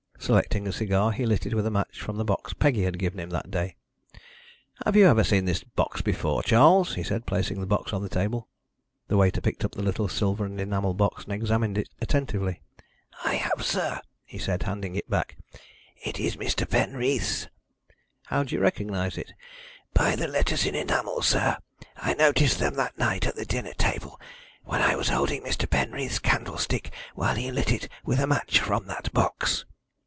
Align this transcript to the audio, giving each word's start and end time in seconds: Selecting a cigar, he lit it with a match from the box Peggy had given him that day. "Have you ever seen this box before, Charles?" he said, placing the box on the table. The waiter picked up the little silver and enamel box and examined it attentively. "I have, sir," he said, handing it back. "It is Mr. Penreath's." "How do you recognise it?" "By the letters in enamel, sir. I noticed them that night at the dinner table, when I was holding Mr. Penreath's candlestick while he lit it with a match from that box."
Selecting 0.23 0.67
a 0.67 0.71
cigar, 0.71 1.11
he 1.11 1.25
lit 1.25 1.47
it 1.47 1.55
with 1.55 1.65
a 1.65 1.71
match 1.71 1.99
from 1.99 2.15
the 2.17 2.23
box 2.23 2.53
Peggy 2.53 2.83
had 2.83 2.99
given 2.99 3.19
him 3.19 3.31
that 3.31 3.49
day. 3.49 3.75
"Have 4.85 4.95
you 4.95 5.07
ever 5.07 5.23
seen 5.23 5.45
this 5.45 5.63
box 5.63 6.03
before, 6.03 6.43
Charles?" 6.43 6.93
he 6.93 7.01
said, 7.01 7.25
placing 7.25 7.59
the 7.59 7.65
box 7.65 7.91
on 7.91 8.03
the 8.03 8.07
table. 8.07 8.47
The 9.07 9.17
waiter 9.17 9.41
picked 9.41 9.65
up 9.65 9.71
the 9.71 9.81
little 9.81 10.07
silver 10.07 10.45
and 10.45 10.61
enamel 10.61 10.93
box 10.93 11.23
and 11.23 11.33
examined 11.33 11.75
it 11.75 11.89
attentively. 11.99 12.61
"I 13.25 13.33
have, 13.33 13.65
sir," 13.65 13.99
he 14.23 14.37
said, 14.37 14.61
handing 14.63 14.95
it 14.95 15.09
back. 15.09 15.37
"It 16.05 16.19
is 16.19 16.37
Mr. 16.37 16.69
Penreath's." 16.69 17.47
"How 18.27 18.43
do 18.43 18.53
you 18.53 18.61
recognise 18.61 19.17
it?" 19.17 19.33
"By 19.93 20.15
the 20.15 20.27
letters 20.27 20.67
in 20.67 20.75
enamel, 20.75 21.23
sir. 21.23 21.57
I 21.97 22.13
noticed 22.13 22.59
them 22.59 22.75
that 22.75 22.97
night 22.97 23.25
at 23.25 23.35
the 23.35 23.43
dinner 23.45 23.73
table, 23.73 24.21
when 24.63 24.81
I 24.83 24.95
was 24.95 25.09
holding 25.09 25.41
Mr. 25.41 25.67
Penreath's 25.67 26.19
candlestick 26.19 26.93
while 27.15 27.35
he 27.35 27.51
lit 27.51 27.71
it 27.71 27.89
with 28.05 28.19
a 28.19 28.27
match 28.27 28.59
from 28.59 28.85
that 28.85 29.11
box." 29.13 29.65